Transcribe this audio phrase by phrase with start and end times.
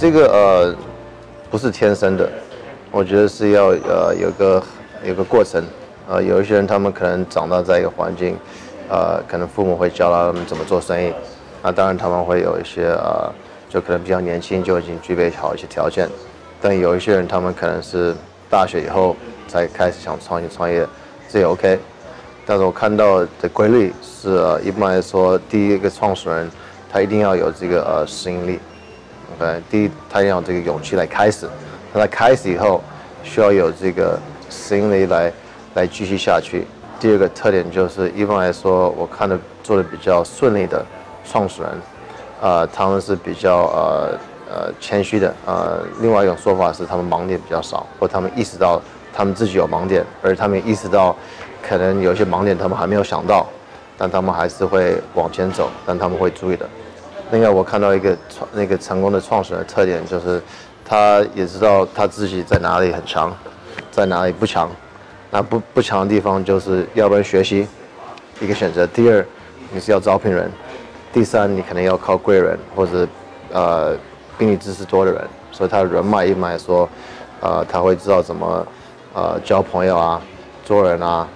[0.00, 0.76] 这个呃
[1.50, 2.30] 不是天生的，
[2.92, 4.62] 我觉得是要呃有个
[5.04, 5.60] 有个过程。
[6.08, 8.36] 呃，有一些人他们可能长大在一个环境，
[8.88, 11.12] 呃，可能父母会教他们怎么做生意。
[11.62, 13.30] 那当然他们会有一些呃，
[13.68, 16.08] 就可能比较年轻就已经具备好一些条件。
[16.62, 18.14] 但有一些人他们可能是
[18.48, 19.16] 大学以后
[19.48, 20.86] 才开始想创业创业，
[21.28, 21.76] 这也 OK。
[22.46, 26.48] 但是我看到的规律是，呃，一般来说，第一个创始人
[26.90, 28.60] 他一定要有这个呃适应力。
[29.38, 31.48] 对，第一他要有这个勇气来开始。
[31.92, 32.82] 他在开始以后
[33.22, 35.32] 需要有这个行为来。
[35.74, 36.66] 来继续下去。
[36.98, 40.84] 第二个特点就是，一般来说，我看的做的比较顺利的
[41.24, 41.70] 创始人，
[42.40, 44.18] 呃，他们是比较呃
[44.50, 45.32] 呃谦虚的。
[45.46, 48.80] 呃，另外一种说法是，他们盲点比较少，或他们意识到
[49.12, 51.14] 他们自己有盲点，而他们意识到
[51.62, 53.46] 可能有些盲点他们还没有想到，
[53.96, 56.68] 但他们还是会往前走，但他们会注意的。
[57.30, 60.40] 另外，我看到一个创那个成功的创始人特点就是，
[60.82, 63.34] 他也知道他自己在哪里很强，
[63.90, 64.70] 在哪里不强。
[65.30, 67.68] 那不不强的地方，就是要不然学习
[68.40, 68.86] 一个选择。
[68.86, 69.24] 第二，
[69.70, 70.48] 你是要招聘人；
[71.12, 73.06] 第三，你可能要靠贵人或者
[73.52, 73.94] 呃
[74.38, 75.22] 比你知识多的人。
[75.52, 76.88] 所以他人脉一脉说，
[77.40, 78.66] 呃，他会知道怎么
[79.12, 80.22] 呃交朋友啊、
[80.64, 81.28] 做人啊，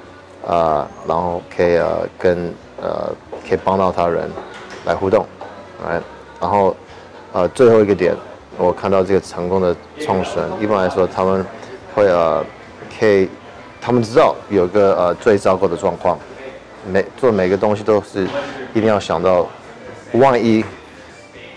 [0.47, 3.13] 呃，然后可以呃跟呃
[3.47, 4.31] 可以帮到他人
[4.87, 5.27] 来互动，
[5.85, 6.01] 来，
[6.41, 6.77] 然后
[7.33, 8.15] 呃最后一个点，
[8.57, 11.45] 我看到这个成功的创始人，一般来说他们
[11.95, 12.45] 会呃
[12.99, 13.29] 可以。
[13.85, 16.17] 他们知道有个呃最糟糕的状况，
[16.87, 18.29] 每做每个东西都是
[18.75, 19.45] 一定要想到，
[20.13, 20.65] 万一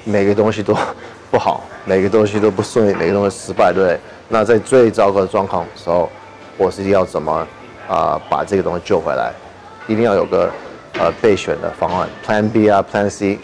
[0.04, 0.76] 每个东西都
[1.30, 4.00] 不好，每个东西都不顺利，每个东西失败，对不对？
[4.28, 6.10] 那在最糟糕的状况时候，
[6.58, 7.48] 我是要怎么
[7.88, 9.32] 啊把这个东西救回来？
[9.86, 10.50] 一定要有个
[10.98, 13.38] 呃备选的方案，Plan B 啊，Plan C。